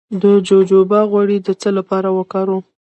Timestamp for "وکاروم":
2.17-2.63